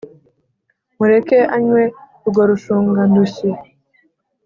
[0.97, 1.83] mureke anywe
[2.25, 3.49] urwo rushungandushyi,